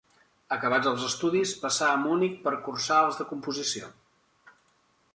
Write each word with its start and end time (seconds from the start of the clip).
Acabats 0.55 0.89
els 0.91 1.03
estudis, 1.07 1.53
passà 1.67 1.91
a 1.97 2.01
Munic 2.05 2.41
per 2.49 2.57
cursar 2.71 3.01
els 3.11 3.23
de 3.23 3.31
composició. 3.35 3.95